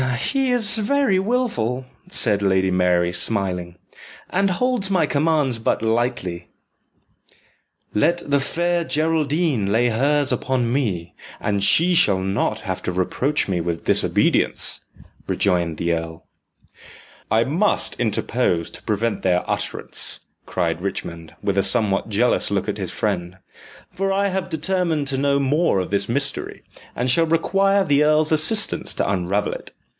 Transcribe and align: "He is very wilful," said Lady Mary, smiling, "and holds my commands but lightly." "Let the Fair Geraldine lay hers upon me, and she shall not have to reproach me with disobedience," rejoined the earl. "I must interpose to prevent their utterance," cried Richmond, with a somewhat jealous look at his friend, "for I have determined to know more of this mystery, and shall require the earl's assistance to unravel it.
"He 0.33 0.49
is 0.49 0.79
very 0.79 1.19
wilful," 1.19 1.85
said 2.09 2.41
Lady 2.41 2.71
Mary, 2.71 3.13
smiling, 3.13 3.75
"and 4.31 4.49
holds 4.49 4.89
my 4.89 5.05
commands 5.05 5.59
but 5.59 5.83
lightly." 5.83 6.47
"Let 7.93 8.27
the 8.27 8.39
Fair 8.39 8.83
Geraldine 8.83 9.71
lay 9.71 9.89
hers 9.89 10.31
upon 10.31 10.73
me, 10.73 11.13
and 11.39 11.63
she 11.63 11.93
shall 11.93 12.17
not 12.17 12.61
have 12.61 12.81
to 12.83 12.91
reproach 12.91 13.47
me 13.47 13.61
with 13.61 13.83
disobedience," 13.85 14.81
rejoined 15.27 15.77
the 15.77 15.93
earl. 15.93 16.25
"I 17.29 17.43
must 17.43 17.99
interpose 17.99 18.71
to 18.71 18.81
prevent 18.83 19.21
their 19.21 19.47
utterance," 19.47 20.21
cried 20.47 20.81
Richmond, 20.81 21.35
with 21.43 21.59
a 21.59 21.63
somewhat 21.63 22.09
jealous 22.09 22.49
look 22.49 22.67
at 22.67 22.79
his 22.79 22.89
friend, 22.91 23.37
"for 23.93 24.11
I 24.11 24.29
have 24.29 24.49
determined 24.49 25.05
to 25.09 25.17
know 25.19 25.39
more 25.39 25.79
of 25.79 25.91
this 25.91 26.09
mystery, 26.09 26.63
and 26.95 27.11
shall 27.11 27.27
require 27.27 27.83
the 27.85 28.03
earl's 28.03 28.31
assistance 28.31 28.95
to 28.95 29.07
unravel 29.07 29.53
it. 29.53 29.73